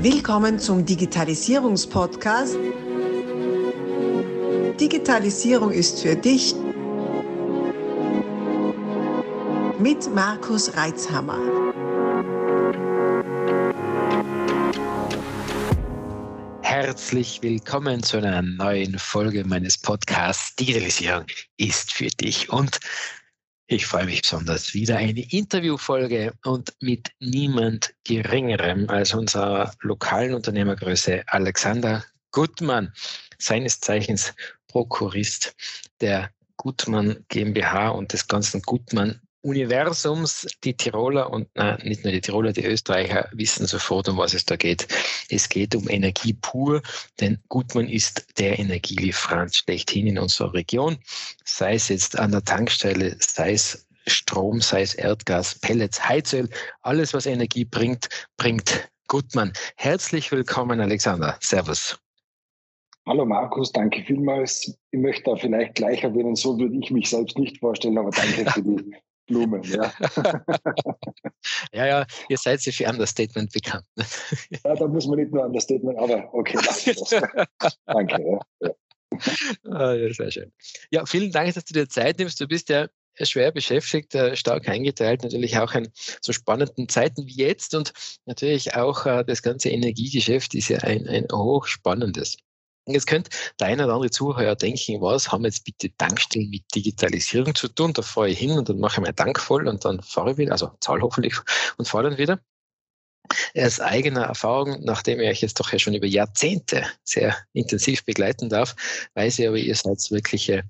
[0.00, 2.56] Willkommen zum Digitalisierungspodcast.
[4.80, 6.54] Digitalisierung ist für dich
[9.80, 11.40] mit Markus Reitzhammer.
[16.62, 21.24] Herzlich willkommen zu einer neuen Folge meines Podcasts Digitalisierung
[21.56, 22.48] ist für dich.
[22.52, 22.78] Und
[23.70, 24.72] ich freue mich besonders.
[24.72, 32.92] Wieder eine Interviewfolge und mit niemand Geringerem als unserer lokalen Unternehmergröße Alexander Gutmann,
[33.38, 34.34] seines Zeichens
[34.68, 35.54] Prokurist
[36.00, 40.46] der Gutmann GmbH und des ganzen Gutmann Universums.
[40.64, 44.44] Die Tiroler und na, nicht nur die Tiroler, die Österreicher wissen sofort, um was es
[44.44, 44.88] da geht.
[45.30, 46.82] Es geht um Energie pur,
[47.20, 50.98] denn Gutmann ist der Energielieferant schlechthin in unserer Region,
[51.44, 56.48] sei es jetzt an der Tankstelle, sei es Strom, sei es Erdgas, Pellets, Heizöl,
[56.82, 59.52] alles, was Energie bringt, bringt Gutmann.
[59.76, 61.36] Herzlich willkommen, Alexander.
[61.40, 61.98] Servus.
[63.06, 64.78] Hallo Markus, danke vielmals.
[64.90, 68.50] Ich möchte da vielleicht gleich erwähnen, so würde ich mich selbst nicht vorstellen, aber danke
[68.50, 68.94] für die
[69.28, 69.92] Blumen, ja.
[71.72, 73.84] ja, ja, ihr seid ja für Understatement bekannt.
[73.94, 74.04] Ne?
[74.64, 76.58] ja, da muss man nicht nur Understatement, aber okay,
[77.86, 78.22] danke.
[78.22, 78.40] Ja.
[78.60, 78.70] Ja.
[79.70, 80.52] Ah, sehr schön.
[80.90, 82.40] Ja, vielen Dank, dass du dir Zeit nimmst.
[82.40, 82.88] Du bist ja
[83.20, 85.88] schwer beschäftigt, äh, stark eingeteilt, natürlich auch in
[86.20, 87.92] so spannenden Zeiten wie jetzt und
[88.26, 92.36] natürlich auch äh, das ganze Energiegeschäft ist ja ein, ein hochspannendes.
[92.92, 97.54] Jetzt könnte der eine oder andere Zuhörer denken, was haben jetzt bitte Tankstellen mit Digitalisierung
[97.54, 97.92] zu tun?
[97.92, 100.38] Da fahre ich hin und dann mache ich meinen Tank voll und dann fahre ich
[100.38, 101.34] wieder, also zahle hoffentlich
[101.76, 102.40] und fahre dann wieder.
[103.56, 108.48] Aus eigener Erfahrung, nachdem ich euch jetzt doch ja schon über Jahrzehnte sehr intensiv begleiten
[108.48, 108.74] darf,
[109.14, 110.64] weiß ich aber, ihr seid wirkliche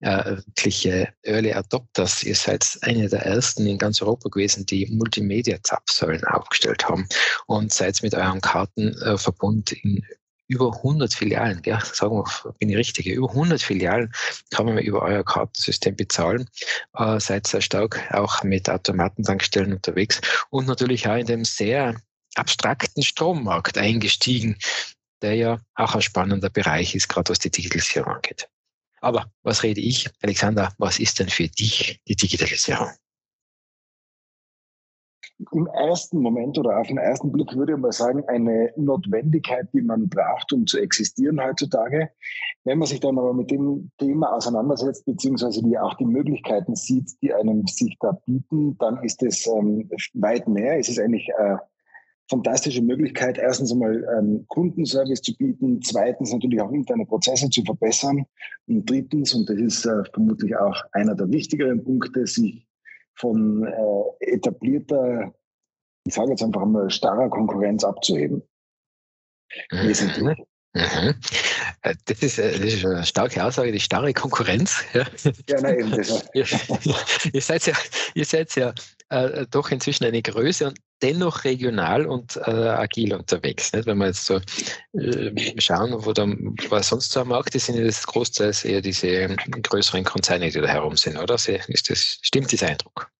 [0.00, 2.22] äh, wirkliche Early Adopters.
[2.22, 7.08] Ihr seid eine der ersten in ganz Europa gewesen, die Multimedia-Zapfsäulen aufgestellt haben
[7.46, 10.04] und seid mit eurem Kartenverbund in
[10.46, 14.12] über 100 Filialen, ja, sagen wir, bin ich richtig, über 100 Filialen
[14.50, 16.48] kann man über euer Kartensystem bezahlen.
[16.94, 20.20] Äh, seid sehr stark auch mit Automatentankstellen unterwegs
[20.50, 21.96] und natürlich auch in dem sehr
[22.34, 24.58] abstrakten Strommarkt eingestiegen,
[25.22, 28.48] der ja auch ein spannender Bereich ist, gerade was die Digitalisierung angeht.
[29.00, 30.08] Aber was rede ich?
[30.22, 32.90] Alexander, was ist denn für dich die Digitalisierung?
[35.52, 40.08] Im ersten Moment oder auf den ersten Blick würde mal sagen, eine Notwendigkeit, die man
[40.08, 42.10] braucht, um zu existieren heutzutage.
[42.64, 47.10] Wenn man sich dann aber mit dem Thema auseinandersetzt, beziehungsweise die auch die Möglichkeiten sieht,
[47.20, 50.78] die einem sich da bieten, dann ist es ähm, weit mehr.
[50.78, 51.60] Es ist eigentlich eine
[52.30, 58.24] fantastische Möglichkeit, erstens einmal ähm, Kundenservice zu bieten, zweitens natürlich auch interne Prozesse zu verbessern
[58.66, 62.66] und drittens, und das ist äh, vermutlich auch einer der wichtigeren Punkte, sich
[63.16, 65.32] von äh, etablierter,
[66.06, 68.42] ich sage jetzt einfach mal, starrer Konkurrenz abzuheben.
[69.70, 69.88] Mhm.
[69.88, 70.38] Wesentlich.
[70.74, 71.14] Mhm.
[71.82, 74.82] Äh, das ist, äh, das ist, eine starke Aussage, die starre Konkurrenz.
[74.92, 75.06] Ja,
[75.48, 76.28] ja nein, eben das.
[76.34, 76.44] ihr,
[77.32, 77.74] ihr seid ja,
[78.14, 78.74] ihr seid ja
[79.10, 83.72] äh, doch inzwischen eine Größe und dennoch regional und äh, agil unterwegs.
[83.72, 83.86] Nicht?
[83.86, 84.40] Wenn wir jetzt so
[84.98, 89.28] äh, schauen, wo dann, was sonst so am Markt ist, sind das großteils eher diese
[89.36, 91.34] größeren Konzerne, die da herum sind, oder?
[91.34, 93.10] Ist das, stimmt dieser Eindruck?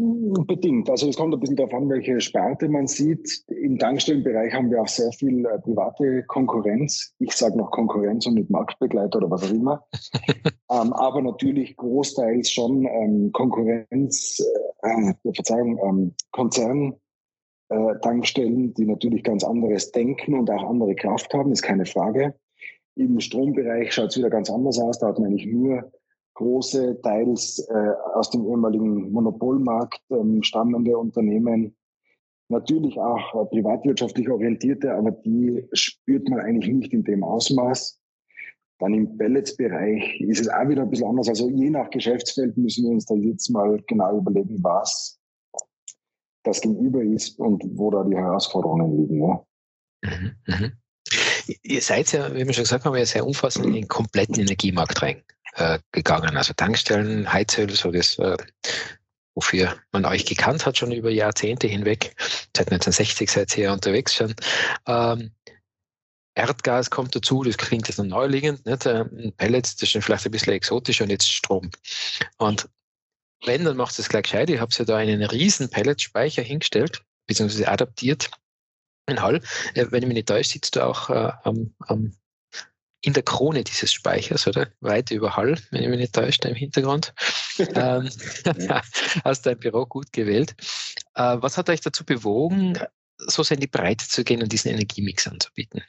[0.00, 0.88] Bedingt.
[0.88, 3.42] Also es kommt ein bisschen darauf an, welche Sparte man sieht.
[3.48, 7.14] Im Tankstellenbereich haben wir auch sehr viel äh, private Konkurrenz.
[7.18, 9.84] Ich sage noch Konkurrenz und nicht Marktbegleiter oder was auch immer.
[10.70, 14.38] ähm, aber natürlich großteils schon ähm, Konkurrenz,
[14.84, 16.94] äh, äh, Verzeihung, ähm, Konzern.
[17.68, 22.34] Äh, Tankstellen, die natürlich ganz anderes denken und auch andere Kraft haben, ist keine Frage.
[22.94, 25.00] Im Strombereich schaut es wieder ganz anders aus.
[25.00, 25.92] Da hat man eigentlich nur
[26.38, 31.76] große, teils äh, aus dem ehemaligen Monopolmarkt ähm, stammende Unternehmen,
[32.48, 38.00] natürlich auch äh, privatwirtschaftlich orientierte, aber die spürt man eigentlich nicht in dem Ausmaß.
[38.78, 41.28] Dann im Pelletsbereich ist es auch wieder ein bisschen anders.
[41.28, 45.18] Also je nach Geschäftsfeld müssen wir uns da jetzt mal genau überlegen, was
[46.44, 49.20] das Gegenüber ist und wo da die Herausforderungen liegen.
[49.20, 49.44] Ja.
[50.04, 50.72] Mhm, mhm.
[51.64, 55.02] Ihr seid ja, wie wir schon gesagt haben, ja sehr umfassend in den kompletten Energiemarkt
[55.02, 55.24] rein
[55.58, 56.36] äh, gegangen.
[56.36, 58.36] Also Tankstellen, Heizöl, so das, äh,
[59.34, 62.14] wofür man euch gekannt hat, schon über Jahrzehnte hinweg.
[62.56, 64.34] Seit 1960 seid ihr unterwegs schon.
[64.86, 65.32] Ähm,
[66.34, 68.86] Erdgas kommt dazu, das klingt jetzt noch neuliegend, nicht?
[68.86, 71.70] Ähm, Pellets, das ist schon vielleicht ein bisschen exotisch und jetzt Strom.
[72.36, 72.68] Und
[73.44, 74.50] wenn, dann macht es gleich gescheit.
[74.50, 78.30] Ich habe ja da einen riesen Pelletspeicher hingestellt, beziehungsweise adaptiert
[79.08, 79.42] in Hall.
[79.74, 82.12] Äh, wenn ich mich nicht täusche, sitzt du auch äh, am, am
[83.00, 84.68] in der Krone dieses Speichers, oder?
[84.80, 87.14] Weit über Hall, wenn ich mich nicht täusche, im Hintergrund.
[87.74, 88.08] ähm,
[89.24, 90.54] hast dein Büro gut gewählt.
[91.14, 92.78] Äh, was hat euch dazu bewogen,
[93.18, 95.82] so sehr in die Breite zu gehen und diesen Energiemix anzubieten?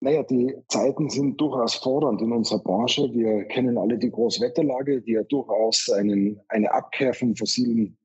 [0.00, 3.08] Naja, die Zeiten sind durchaus fordernd in unserer Branche.
[3.14, 7.96] Wir kennen alle die Großwetterlage, die ja durchaus einen, eine Abkehr von fossilen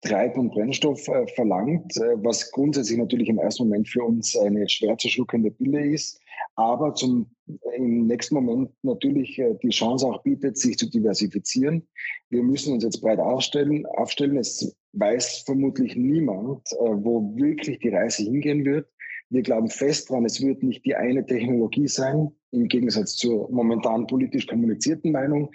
[0.00, 4.68] Treib- und Brennstoff äh, verlangt, äh, was grundsätzlich natürlich im ersten Moment für uns eine
[4.68, 6.20] schwer zu schluckende Pille ist,
[6.56, 7.30] aber zum,
[7.76, 11.86] im nächsten Moment natürlich äh, die Chance auch bietet, sich zu diversifizieren.
[12.30, 13.86] Wir müssen uns jetzt breit aufstellen.
[13.86, 14.36] aufstellen.
[14.36, 18.88] Es weiß vermutlich niemand, äh, wo wirklich die Reise hingehen wird.
[19.30, 24.06] Wir glauben fest daran, es wird nicht die eine Technologie sein, im Gegensatz zur momentan
[24.06, 25.50] politisch kommunizierten Meinung.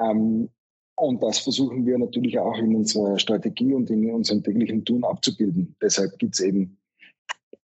[0.00, 0.48] Ähm,
[0.96, 5.74] und das versuchen wir natürlich auch in unserer Strategie und in unserem täglichen Tun abzubilden.
[5.82, 6.78] Deshalb gibt es eben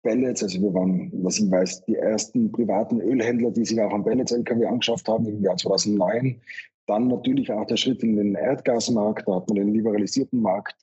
[0.08, 0.42] Pellets.
[0.42, 4.64] Also wir waren, was ich weiß, die ersten privaten Ölhändler, die sich auch am Pellets-LKW
[4.64, 6.40] angeschafft haben im Jahr 2009.
[6.86, 9.28] Dann natürlich auch der Schritt in den Erdgasmarkt.
[9.28, 10.76] Da hat man den liberalisierten Markt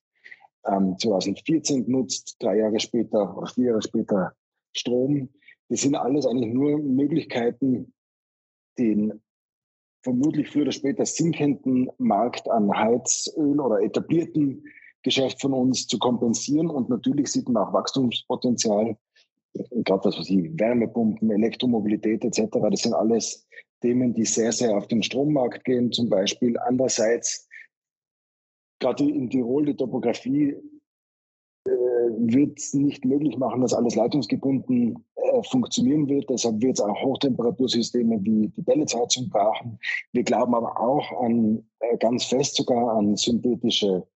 [0.68, 4.34] ähm, 2014 genutzt, drei Jahre später oder vier Jahre später
[4.74, 5.30] Strom.
[5.70, 7.94] Das sind alles eigentlich nur Möglichkeiten,
[8.78, 9.24] den
[10.04, 14.66] vermutlich früher oder später sinkenden Markt an Heizöl oder etablierten
[15.02, 16.70] Geschäft von uns zu kompensieren.
[16.70, 18.98] Und natürlich sieht man auch Wachstumspotenzial,
[19.84, 22.44] gerade was ich, Wärmepumpen, Elektromobilität etc.
[22.70, 23.48] Das sind alles
[23.82, 26.58] Themen, die sehr, sehr auf den Strommarkt gehen zum Beispiel.
[26.58, 27.48] Andererseits,
[28.80, 30.56] gerade in Tirol, die Topografie
[31.68, 36.30] äh, wird es nicht möglich machen, dass alles leitungsgebunden äh, funktionieren wird.
[36.30, 39.80] Deshalb wird es auch Hochtemperatursysteme wie die Pelletsheizung brauchen.
[40.14, 44.08] Wir glauben aber auch an, äh, ganz fest sogar an synthetische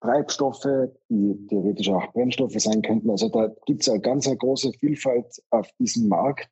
[0.00, 3.10] Treibstoffe, die theoretisch auch Brennstoffe sein könnten.
[3.10, 6.48] Also da gibt es eine ganz eine große Vielfalt auf diesem Markt,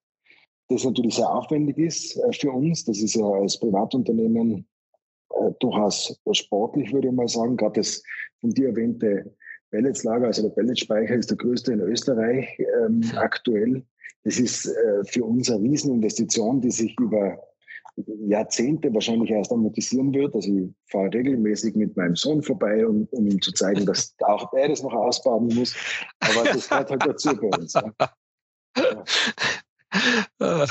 [0.69, 2.84] das natürlich sehr aufwendig ist äh, für uns.
[2.84, 4.66] Das ist ja als Privatunternehmen
[5.31, 7.56] äh, durchaus sportlich, würde ich mal sagen.
[7.56, 8.02] Gerade das
[8.40, 9.32] von dir erwähnte
[9.70, 12.49] Pelletslager, also der Pelletspeicher ist der größte in Österreich
[12.84, 13.84] ähm, aktuell.
[14.25, 17.38] Das ist äh, für uns eine Rieseninvestition, die sich über
[18.28, 20.34] Jahrzehnte wahrscheinlich erst amortisieren wird.
[20.34, 24.52] Also ich fahre regelmäßig mit meinem Sohn vorbei, um, um ihm zu zeigen, dass auch
[24.52, 25.75] er das noch ausbaden muss.
[26.20, 27.75] Aber das gehört halt dazu bei uns.
[27.75, 27.94] Ja.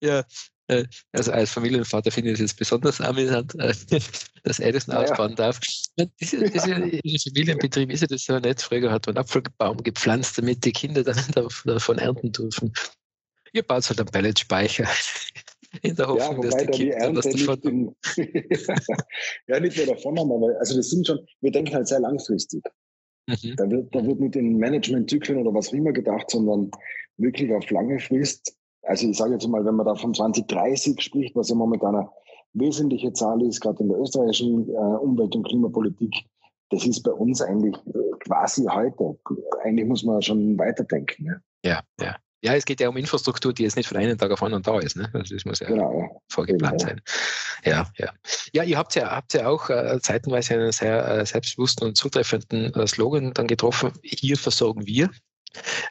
[0.00, 0.24] ja.
[0.70, 3.74] Äh, also als Familienvater finde ich es jetzt besonders amüsant, äh,
[4.44, 5.58] dass er das noch ja, ausbauen darf.
[6.20, 8.62] Diese, diese Familienbetrieb ist ja das so nett.
[8.62, 11.18] Früher hat man einen Apfelbaum gepflanzt, damit die Kinder dann
[11.64, 12.72] davon ernten dürfen.
[13.52, 14.86] Ihr baut halt einen Pelletspeicher
[15.82, 17.96] in der Hoffnung, ja, dass die Kinder was davon haben.
[19.46, 22.62] ja, nicht nur davon haben, aber also das sind schon, wir denken halt sehr langfristig.
[23.26, 23.54] Mhm.
[23.56, 26.70] Da, wird, da wird nicht in Managementzyklen oder was auch immer gedacht, sondern
[27.16, 28.56] wirklich auf lange Frist.
[28.82, 32.08] Also ich sage jetzt mal, wenn man da von 2030 spricht, was ja momentan eine
[32.54, 36.14] wesentliche Zahl ist, gerade in der österreichischen äh, Umwelt- und Klimapolitik,
[36.70, 37.76] das ist bei uns eigentlich
[38.20, 39.18] quasi heute.
[39.62, 41.24] Eigentlich muss man schon weiterdenken.
[41.24, 41.42] Ne?
[41.64, 42.16] Ja, ja.
[42.42, 44.78] Ja, es geht ja um Infrastruktur, die jetzt nicht von einem Tag auf anderen da
[44.78, 44.96] ist.
[44.96, 45.10] Ne?
[45.12, 46.22] Also das muss ja genau.
[46.28, 47.00] vorgeplant sein.
[47.64, 48.12] Ja, ja.
[48.52, 52.72] Ja, ihr habt ja, habt ja auch äh, zeitenweise einen sehr äh, selbstbewussten und zutreffenden
[52.74, 53.92] äh, Slogan dann getroffen.
[54.02, 55.10] Hier versorgen wir.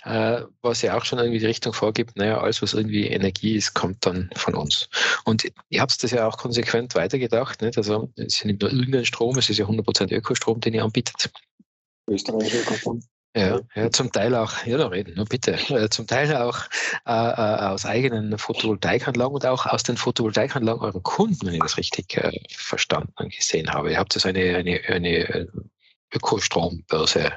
[0.04, 3.74] Äh, was ja auch schon irgendwie die Richtung vorgibt, naja, alles, was irgendwie Energie ist,
[3.74, 4.90] kommt dann von uns.
[5.26, 7.62] Und ihr habt das ja auch konsequent weitergedacht.
[7.62, 7.78] Nicht?
[7.78, 10.84] Also es ist ja nicht nur irgendein Strom, es ist ja 100% Ökostrom, den ihr
[10.84, 11.30] anbietet.
[12.10, 13.02] Österreich Ökostrom.
[13.36, 16.64] Ja, ja, zum Teil auch, ja, da reden, nur bitte, äh, zum Teil auch
[17.06, 21.78] äh, äh, aus eigenen Photovoltaikanlagen und auch aus den Photovoltaikanlagen eurer Kunden, wenn ich das
[21.78, 23.92] richtig äh, verstanden und gesehen habe.
[23.92, 25.48] Ihr habt das eine, eine, eine äh,
[26.12, 27.34] Ökostrombörse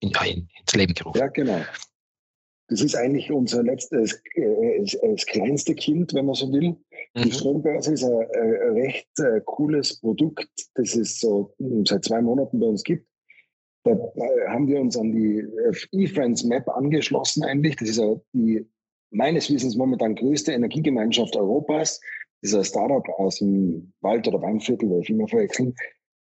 [0.00, 1.18] in, in, ins Leben gerufen.
[1.18, 1.64] Ja, genau.
[2.66, 6.76] Das ist eigentlich unser letztes, äh, das kleinste Kind, wenn man so will.
[7.14, 7.22] Mhm.
[7.22, 9.08] Die Strombörse ist ein, ein recht
[9.44, 13.09] cooles Produkt, das es so hm, seit zwei Monaten bei uns gibt
[13.84, 13.92] da
[14.48, 17.76] haben wir uns an die äh, eFriends Map angeschlossen eigentlich.
[17.76, 18.66] Das ist ja die
[19.10, 22.00] meines Wissens momentan größte Energiegemeinschaft Europas.
[22.42, 25.74] Das ist ein Startup aus dem Wald- oder Weinviertel, weil ich immer verwechseln,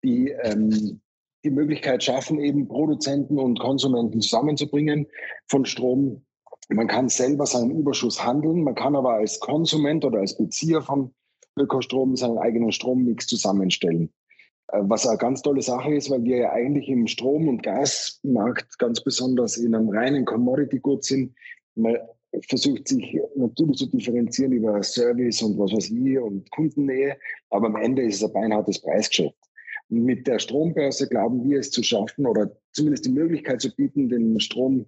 [0.03, 1.01] die ähm,
[1.45, 5.07] die Möglichkeit schaffen, eben Produzenten und Konsumenten zusammenzubringen
[5.47, 6.25] von Strom.
[6.69, 11.13] Man kann selber seinen Überschuss handeln, man kann aber als Konsument oder als Bezieher von
[11.59, 14.11] Ökostrom seinen eigenen Strommix zusammenstellen.
[14.69, 18.79] Äh, was eine ganz tolle Sache ist, weil wir ja eigentlich im Strom- und Gasmarkt
[18.79, 21.35] ganz besonders in einem reinen Commodity-Gut sind.
[21.75, 21.97] Man
[22.49, 27.17] versucht sich natürlich zu differenzieren über Service und was weiß ich und Kundennähe,
[27.51, 29.37] aber am Ende ist es ein beinhartes Preisgeschäft.
[29.91, 34.09] Und mit der Strombörse glauben wir es zu schaffen oder zumindest die Möglichkeit zu bieten,
[34.09, 34.87] den Strom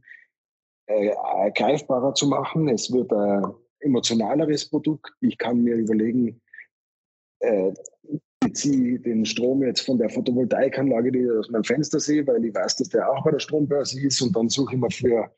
[0.87, 1.13] äh,
[1.53, 2.69] greifbarer zu machen.
[2.69, 5.13] Es wird ein emotionaleres Produkt.
[5.21, 6.41] Ich kann mir überlegen,
[7.41, 7.73] äh,
[8.41, 12.55] beziehe den Strom jetzt von der Photovoltaikanlage, die ich aus meinem Fenster sehe, weil ich
[12.55, 15.31] weiß, dass der auch bei der Strombörse ist und dann suche ich mir für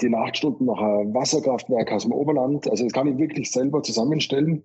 [0.00, 2.68] die Nachtstunden noch ein Wasserkraftwerk aus dem Oberland.
[2.70, 4.64] Also das kann ich wirklich selber zusammenstellen,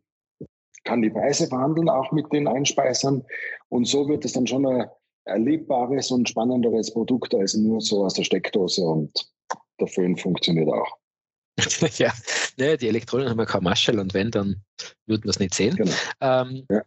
[0.84, 3.24] kann die Preise verhandeln, auch mit den Einspeisern
[3.70, 4.88] und so wird es dann schon ein
[5.26, 9.12] erlebbares und spannenderes Produkt als nur so aus der Steckdose und
[9.80, 10.98] der Föhn funktioniert auch.
[11.98, 12.14] ja,
[12.58, 14.62] die Elektronen haben ja kein Maschel und wenn, dann
[15.08, 15.76] würden wir es nicht sehen.
[15.76, 15.92] Genau.
[16.22, 16.84] Ähm, ja.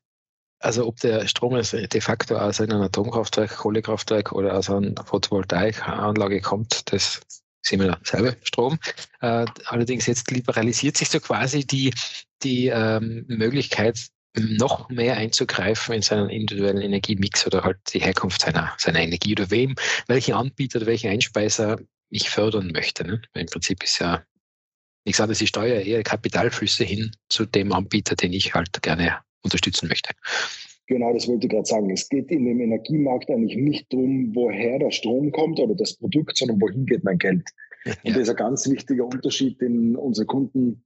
[0.60, 6.92] Also ob der Strom de facto aus einem Atomkraftwerk, Kohlekraftwerk oder aus einer Photovoltaikanlage kommt,
[6.92, 7.20] das
[7.62, 8.78] sehen wir selber Strom.
[9.20, 11.92] Äh, allerdings jetzt liberalisiert sich so quasi die,
[12.42, 18.72] die ähm, Möglichkeit, noch mehr einzugreifen in seinen individuellen Energiemix oder halt die Herkunft seiner,
[18.78, 19.74] seiner Energie oder wem,
[20.06, 23.04] welchen Anbieter welchen Einspeiser ich fördern möchte.
[23.04, 23.22] Ne?
[23.34, 24.22] Im Prinzip ist ja
[25.04, 29.88] nichts anderes, ich steuere eher Kapitalflüsse hin zu dem Anbieter, den ich halt gerne unterstützen
[29.88, 30.10] möchte.
[30.86, 31.88] Genau, das wollte ich gerade sagen.
[31.90, 36.36] Es geht in dem Energiemarkt eigentlich nicht darum, woher der Strom kommt oder das Produkt,
[36.36, 37.48] sondern wohin geht mein Geld.
[37.86, 37.94] Ja.
[38.04, 40.84] Und das ist ein ganz wichtiger Unterschied, den unsere Kunden,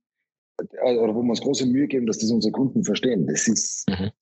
[0.58, 3.26] äh, oder wo wir uns große Mühe geben, dass das unsere Kunden verstehen.
[3.26, 4.12] Das ist, mhm.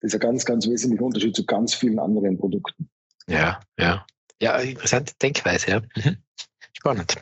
[0.00, 2.88] das ist ein ganz, ganz wesentlicher Unterschied zu ganz vielen anderen Produkten.
[3.28, 4.06] Ja, ja.
[4.40, 5.82] Ja, interessante Denkweise, ja.
[5.94, 6.16] Mhm.
[6.72, 7.16] Spannend.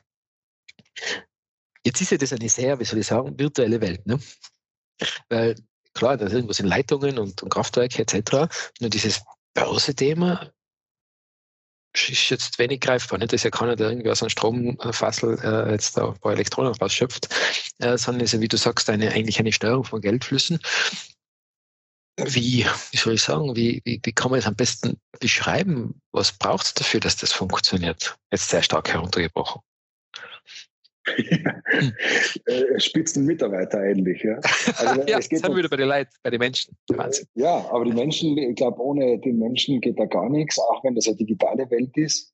[1.84, 4.20] Jetzt ist ja das eine sehr, wie soll ich sagen, virtuelle Welt, ne?
[5.28, 5.56] Weil
[6.04, 8.52] klar, da irgendwas in Leitungen und, und Kraftwerke etc.
[8.80, 9.22] Nur dieses
[9.54, 10.50] Börse-Thema
[11.94, 13.18] ist jetzt wenig greifbar.
[13.18, 13.32] Nicht?
[13.32, 16.74] Das ist ja keiner, der irgendwie aus einem Stromfassel äh, jetzt da ein paar Elektronen
[16.74, 17.28] rausschöpft,
[17.78, 20.58] äh, sondern ist ja, wie du sagst, eine, eigentlich eine Steuerung von Geldflüssen.
[22.16, 26.00] Wie, wie soll ich sagen, wie, wie, wie kann man es am besten beschreiben?
[26.12, 28.16] Was braucht es dafür, dass das funktioniert?
[28.30, 29.62] Jetzt sehr stark heruntergebrochen.
[31.06, 34.22] Äh, spitzen Mitarbeiter eigentlich.
[34.22, 34.38] Ja,
[34.78, 36.76] also, ja es geht sind um, wieder bei den Leuten, bei den Menschen.
[36.88, 37.26] Wahnsinn.
[37.34, 40.94] Ja, aber die Menschen, ich glaube, ohne den Menschen geht da gar nichts, auch wenn
[40.94, 42.32] das eine digitale Welt ist.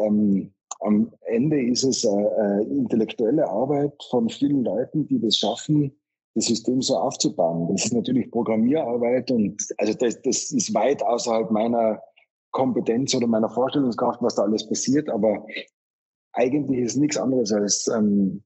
[0.00, 5.96] Ähm, am Ende ist es eine, eine intellektuelle Arbeit von vielen Leuten, die das schaffen,
[6.34, 7.68] das System so aufzubauen.
[7.72, 12.00] Das ist natürlich Programmierarbeit und also das, das ist weit außerhalb meiner
[12.50, 15.08] Kompetenz oder meiner Vorstellungskraft, was da alles passiert.
[15.08, 15.46] Aber
[16.36, 18.42] eigentlich ist nichts anderes als ähm,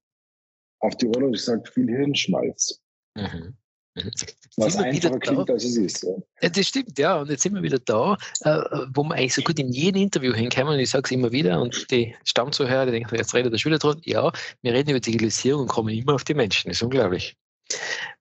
[0.80, 2.80] auf die Rolle gesagt viel Hirnschmalz.
[3.14, 3.56] Mhm.
[3.96, 4.10] Mhm.
[4.56, 6.02] Was einfacher klingt, als es ist.
[6.04, 6.10] Ja.
[6.42, 6.48] ja.
[6.48, 7.20] das stimmt, ja.
[7.20, 8.60] Und jetzt sind wir wieder da, äh,
[8.94, 10.74] wo wir eigentlich so gut in jedem Interview hinkommen.
[10.74, 11.60] Und ich sage es immer wieder.
[11.60, 14.00] Und die Stammzuhörer, die denken, jetzt redet der Schüler dran.
[14.04, 14.32] Ja,
[14.62, 16.68] wir reden über Digitalisierung und kommen immer auf die Menschen.
[16.68, 17.36] Das ist unglaublich.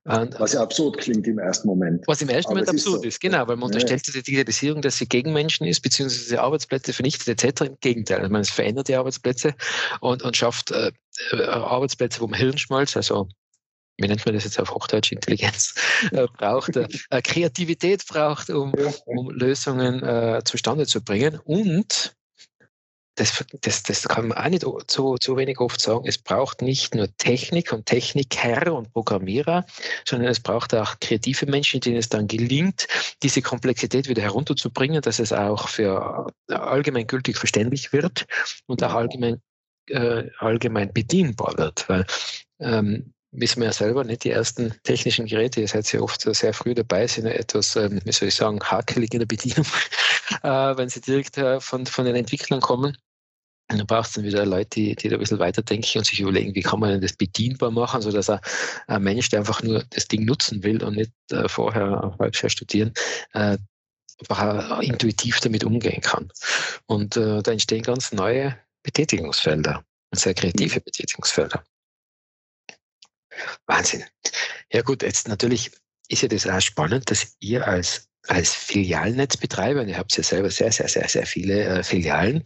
[0.06, 2.08] Und, was ja absurd klingt im ersten Moment.
[2.08, 3.08] Was im ersten Moment absurd ist, so.
[3.08, 4.14] ist, genau, weil man unterstellt ja.
[4.14, 7.62] die Digitalisierung, dass sie gegen Menschen ist, beziehungsweise Arbeitsplätze vernichtet etc.
[7.62, 8.20] Im Gegenteil.
[8.20, 9.54] Also man es verändert die Arbeitsplätze
[10.00, 10.92] und, und schafft äh,
[11.32, 13.28] äh, Arbeitsplätze, wo man Hirnschmalz, also
[13.98, 15.76] wie nennt man das jetzt auf Hochdeutsch, Intelligenz,
[16.12, 16.88] äh, braucht, äh,
[17.22, 18.74] Kreativität braucht, um,
[19.06, 21.40] um Lösungen äh, zustande zu bringen.
[21.44, 22.16] Und
[23.20, 26.06] das, das, das kann man auch nicht zu, zu wenig oft sagen.
[26.08, 29.66] Es braucht nicht nur Technik und Techniker und Programmierer,
[30.06, 32.88] sondern es braucht auch kreative Menschen, denen es dann gelingt,
[33.22, 38.26] diese Komplexität wieder herunterzubringen, dass es auch für allgemeingültig verständlich wird
[38.68, 39.42] und auch allgemein,
[39.88, 41.90] äh, allgemein bedienbar wird.
[41.90, 42.06] Weil
[42.60, 46.54] ähm, wissen wir ja selber nicht, die ersten technischen Geräte, ihr seid ja oft sehr
[46.54, 49.66] früh dabei, sind ja etwas, ähm, wie soll ich sagen, hakelig in der Bedienung,
[50.44, 52.98] äh, wenn sie direkt äh, von, von den Entwicklern kommen.
[53.88, 56.62] Braucht es dann wieder Leute, die, die da ein bisschen weiterdenken und sich überlegen, wie
[56.62, 58.40] kann man denn das bedienbar machen, sodass ein,
[58.88, 62.94] ein Mensch, der einfach nur das Ding nutzen will und nicht äh, vorher halbjahr studieren,
[63.34, 63.58] äh,
[64.20, 66.32] einfach intuitiv damit umgehen kann.
[66.88, 71.64] Und äh, da entstehen ganz neue Betätigungsfelder und sehr kreative Betätigungsfelder.
[73.68, 74.04] Wahnsinn.
[74.72, 75.72] Ja gut, jetzt natürlich
[76.10, 80.50] ist ja das auch spannend, dass ihr als als Filialnetzbetreiber, und ihr habt ja selber
[80.50, 82.44] sehr, sehr, sehr, sehr viele äh, Filialen,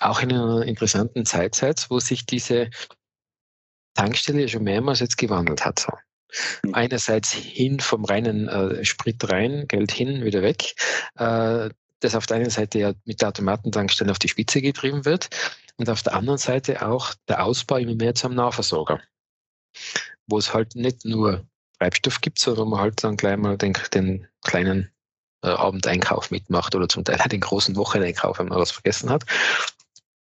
[0.00, 2.70] auch in einer interessanten Zeit seid, wo sich diese
[3.94, 5.80] Tankstelle schon mehrmals jetzt gewandelt hat.
[5.80, 5.92] So.
[6.62, 6.74] Mhm.
[6.74, 10.74] Einerseits hin vom reinen äh, Sprit rein, Geld hin, wieder weg.
[11.16, 15.28] Äh, das auf der einen Seite ja mit der Automatentankstelle auf die Spitze getrieben wird
[15.76, 19.00] und auf der anderen Seite auch der Ausbau immer mehr zum Nahversorger,
[20.26, 21.46] wo es halt nicht nur
[21.78, 24.90] Treibstoff gibt, sondern man halt dann gleich mal den, den kleinen
[25.42, 29.24] Abendeinkauf mitmacht oder zum Teil den großen Wocheneinkauf, wenn man was vergessen hat.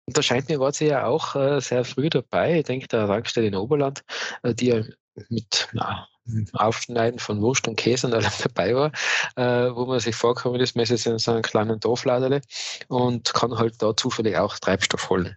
[0.07, 2.61] Und da scheint mir, war sie ja auch äh, sehr früh dabei.
[2.61, 4.05] Ich denke, der Tankstelle in Oberland,
[4.43, 4.83] äh, die ja
[5.29, 6.09] mit na,
[6.53, 8.93] Aufschneiden von Wurst und Käse und allem dabei war,
[9.37, 12.41] äh, wo man sich vorkommen ist, jetzt in so einem kleinen Dorfladele
[12.89, 15.37] und kann halt da zufällig auch Treibstoff holen.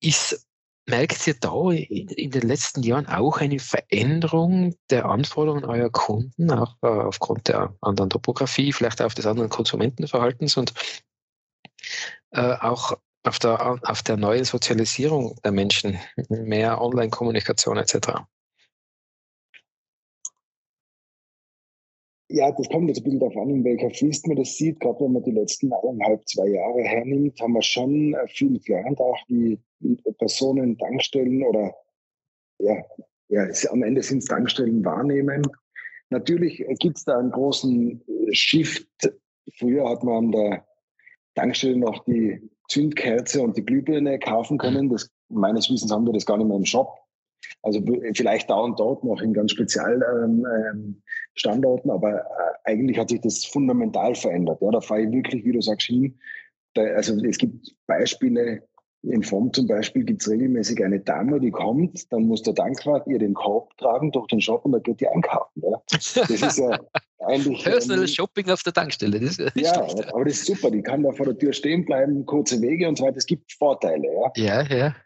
[0.00, 0.47] Ist
[0.88, 6.76] merkt ihr da in den letzten Jahren auch eine Veränderung der Anforderungen eurer Kunden, auch
[6.82, 10.72] äh, aufgrund der anderen Topografie, vielleicht auch des anderen Konsumentenverhaltens und
[12.30, 18.24] äh, auch auf der, auf der neuen Sozialisierung der Menschen, mehr Online-Kommunikation etc.?
[22.30, 24.80] Ja, das kommt jetzt ein bisschen darauf an, in welcher Frist man das sieht.
[24.80, 29.00] Gerade wenn man die letzten eineinhalb, zwei Jahre hernimmt, haben wir schon äh, viel gelernt,
[29.00, 29.58] auch wie
[30.18, 31.74] Personen Tankstellen oder
[32.58, 32.76] ja,
[33.28, 35.42] ja am Ende sind es Tankstellen wahrnehmen.
[36.10, 38.86] Natürlich gibt es da einen großen äh, Shift.
[39.56, 40.66] Früher hat man an der
[41.34, 44.90] Tankstelle noch die Zündkerze und die Glühbirne kaufen können.
[44.90, 47.07] Das, meines Wissens haben wir das gar nicht mehr im Shop.
[47.62, 47.82] Also
[48.14, 50.46] vielleicht da und dort noch in ganz Spezialstandorten,
[51.44, 52.24] ähm, ähm aber äh,
[52.64, 54.60] eigentlich hat sich das fundamental verändert.
[54.60, 56.18] Ja, da fahre ich wirklich, wie du sagst, hin.
[56.74, 58.62] Da, also es gibt Beispiele,
[59.02, 63.06] in Form zum Beispiel gibt es regelmäßig eine Dame, die kommt, dann muss der Tankwart
[63.06, 65.62] ihr den Korb tragen durch den Shop und dann geht die einkaufen.
[65.62, 65.80] Ja.
[65.88, 66.78] Das ist ja
[67.20, 67.62] eigentlich.
[67.62, 69.20] Personal ähm, Shopping auf der Tankstelle.
[69.20, 70.70] Das ist ja, schlecht, aber das ist super.
[70.70, 73.16] Die kann da vor der Tür stehen bleiben, kurze Wege und so weiter.
[73.16, 74.08] Es gibt Vorteile.
[74.36, 74.76] Ja, ja.
[74.76, 74.96] ja.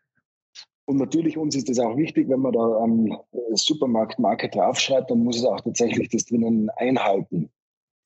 [0.87, 3.17] Und natürlich uns ist das auch wichtig, wenn man da am
[3.53, 7.51] Supermarktmarke draufschreibt, dann muss es auch tatsächlich das drinnen einhalten.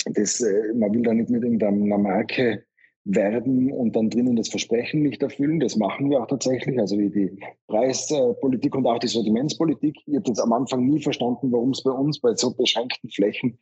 [0.04, 2.64] Das, äh, man will da nicht mit irgendeiner Marke
[3.06, 5.60] werben und dann drinnen das Versprechen nicht erfüllen.
[5.60, 6.78] Das machen wir auch tatsächlich.
[6.78, 9.96] Also wie die Preispolitik und auch die Sortimentspolitik.
[10.06, 13.58] Ich habe jetzt am Anfang nie verstanden, warum es bei uns bei so beschränkten Flächen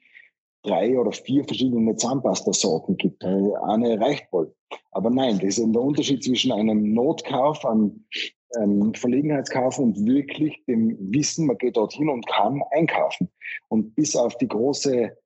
[0.62, 3.22] drei oder vier verschiedene Zahnpasta-Sorten gibt.
[3.22, 4.54] Eine reicht wohl.
[4.92, 8.06] Aber nein, das ist der Unterschied zwischen einem Notkauf, einem
[8.56, 13.30] ähm, Verlegenheitskauf und wirklich dem Wissen, man geht dorthin und kann einkaufen.
[13.68, 15.16] Und bis auf die große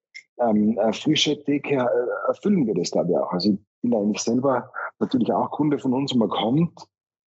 [0.41, 3.33] ähm, äh, frische Theke äh, erfüllen wir das, glaube ich, auch.
[3.33, 6.87] Also ich bin eigentlich selber natürlich auch Kunde von uns und man kommt,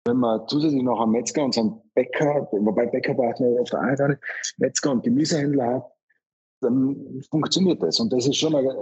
[0.04, 3.70] wenn man zusätzlich noch einen Metzger und so einen Bäcker, wobei Bäcker braucht man auf
[3.70, 4.20] der einen Seite,
[4.58, 5.92] Metzger und Gemüsehändler hat,
[6.60, 8.00] dann funktioniert das.
[8.00, 8.74] Und das ist schon eine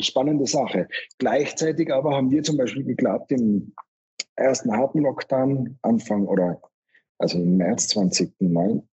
[0.00, 0.88] spannende Sache.
[1.18, 3.72] Gleichzeitig aber haben wir zum Beispiel geglaubt, im
[4.42, 6.60] ersten harten Lockdown, Anfang oder
[7.18, 8.88] also im März 2009,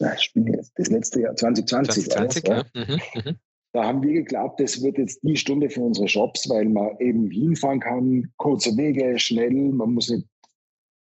[0.00, 2.10] ja, ich bin jetzt das letzte Jahr, 2020.
[2.10, 2.94] 2020 alles, ja.
[2.94, 3.36] Mhm, mhm.
[3.72, 7.30] Da haben wir geglaubt, das wird jetzt die Stunde für unsere Shops, weil man eben
[7.30, 10.26] hinfahren kann, kurze Wege, schnell, man muss nicht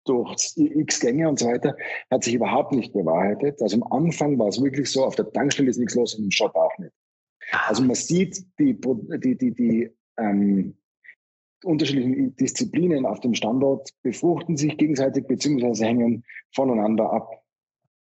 [0.06, 1.78] durch x Gänge und so weiter,
[2.10, 3.62] hat sich überhaupt nicht bewahrheitet.
[3.62, 6.32] Also am Anfang war es wirklich so, auf der Tankstelle ist nichts los und im
[6.32, 6.94] Shop auch nicht.
[7.68, 10.76] Also man sieht die, die, die, die ähm,
[11.64, 17.44] unterschiedlichen Disziplinen auf dem Standort befruchten sich gegenseitig beziehungsweise hängen voneinander ab.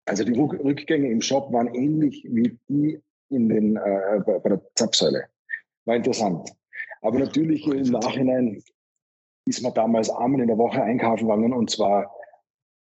[0.05, 5.25] Also die Rückgänge im Shop waren ähnlich wie die in den, äh, bei, der Zapfsäule.
[5.85, 6.51] War interessant.
[7.01, 8.63] Aber natürlich im Nachhinein
[9.45, 12.11] ist man damals einmal in der Woche einkaufen gegangen und zwar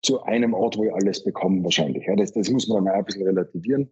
[0.01, 2.05] zu einem Ort, wo ich alles bekomme wahrscheinlich.
[2.05, 3.91] Ja, das, das muss man dann auch ein bisschen relativieren.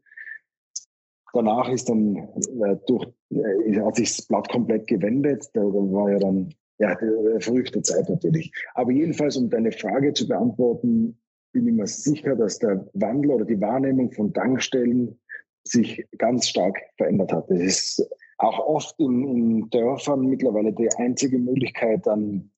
[1.34, 5.50] Danach ist dann äh, durch, äh, hat sich das Blatt komplett gewendet.
[5.54, 8.52] Da, da war ja dann ja, eine verrückte Zeit natürlich.
[8.74, 11.18] Aber jedenfalls, um deine Frage zu beantworten,
[11.54, 15.20] bin ich mir sicher, dass der Wandel oder die Wahrnehmung von Tankstellen
[15.64, 17.50] sich ganz stark verändert hat.
[17.50, 22.50] Das ist auch oft in, in Dörfern mittlerweile die einzige Möglichkeit, dann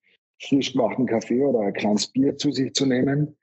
[0.41, 3.35] frisch gemachten Kaffee oder ein kleines Bier zu sich zu nehmen.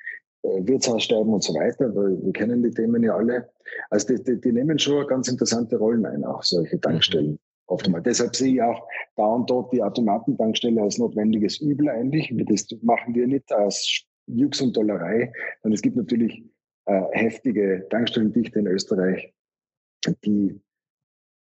[0.42, 3.50] Äh, Wirtshaussterben und so weiter, weil wir kennen die Themen ja alle.
[3.90, 7.38] Also die, die, die nehmen schon ganz interessante Rollen ein, auch solche Tankstellen.
[7.70, 8.02] Oft einmal.
[8.02, 12.34] Deshalb sehe ich auch da und dort die Automatentankstelle als notwendiges Übel eigentlich.
[12.48, 16.42] Das machen wir nicht aus Jux und Dollerei, sondern es gibt natürlich
[16.86, 19.32] äh, heftige Tankstellendichte in Österreich,
[20.24, 20.60] die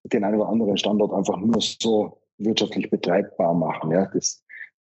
[0.04, 3.92] den einen oder anderen Standort einfach nur so wirtschaftlich betreibbar machen.
[3.92, 4.44] Ja, das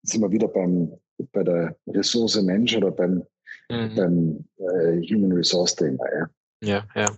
[0.01, 0.91] sind wir wieder beim,
[1.33, 3.23] bei der Ressource Mensch oder beim,
[3.69, 3.95] mhm.
[3.95, 6.03] beim äh, Human Resource Thema.
[6.11, 6.29] Ja.
[6.63, 7.11] ja, ja.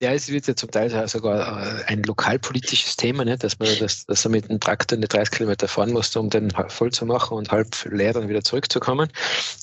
[0.00, 3.36] Ja, es wird ja zum Teil sogar äh, ein lokalpolitisches Thema, ne?
[3.36, 6.52] dass man das, dass er mit dem Traktor eine 30 Kilometer fahren muss, um den
[6.68, 9.10] voll zu machen und halb leer dann wieder zurückzukommen.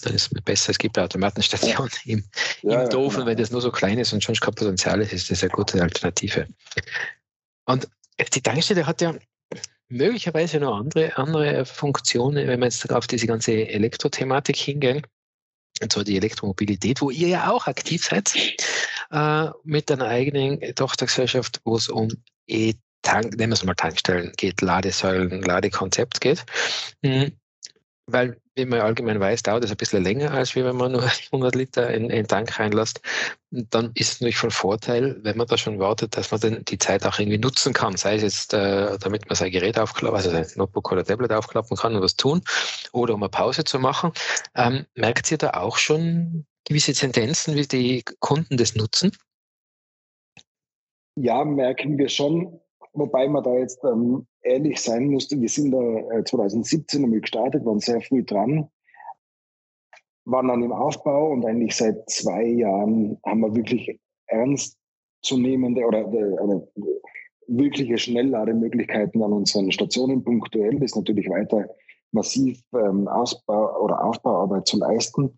[0.03, 2.25] Dann ist es besser, es gibt eine Automatenstation im,
[2.63, 3.27] ja, im Dorf, genau.
[3.27, 5.81] wenn das nur so klein ist und schon kein Potenzial ist, ist das eine gute
[5.81, 6.47] Alternative.
[7.65, 7.87] Und
[8.33, 9.15] die Tankstelle hat ja
[9.87, 15.01] möglicherweise noch andere, andere Funktionen, wenn wir jetzt auf diese ganze Elektrothematik hingehen.
[15.81, 18.33] Und zwar die Elektromobilität, wo ihr ja auch aktiv seid,
[19.11, 22.09] äh, mit einer eigenen Tochtergesellschaft, wo es um
[22.47, 26.45] E-Tank, nehmen wir es mal Tankstellen geht, Ladesäulen, Ladekonzept geht.
[27.01, 27.33] Mhm.
[28.07, 31.55] weil, wie man allgemein weiß, dauert es ein bisschen länger, als wenn man nur 100
[31.55, 33.01] Liter in, den Tank reinlässt.
[33.49, 36.77] Dann ist es natürlich von Vorteil, wenn man da schon wartet, dass man dann die
[36.77, 37.97] Zeit auch irgendwie nutzen kann.
[37.97, 41.77] Sei es jetzt, äh, damit man sein Gerät aufklappen, also sein Notebook oder Tablet aufklappen
[41.77, 42.41] kann und was tun,
[42.91, 44.11] oder um eine Pause zu machen.
[44.55, 49.11] Ähm, merkt ihr da auch schon gewisse Tendenzen, wie die Kunden das nutzen?
[51.15, 52.59] Ja, merken wir schon.
[52.93, 57.65] Wobei man da jetzt ähm, ehrlich sein musste, wir sind da äh, 2017 einmal gestartet,
[57.65, 58.69] waren sehr früh dran,
[60.25, 66.33] waren dann im Aufbau und eigentlich seit zwei Jahren haben wir wirklich ernstzunehmende oder, äh,
[66.39, 66.67] oder
[67.47, 70.79] wirkliche Schnelllademöglichkeiten an unseren Stationen punktuell.
[70.79, 71.67] Das ist natürlich weiter
[72.11, 75.37] massiv ähm, Ausbau oder Aufbauarbeit zu leisten.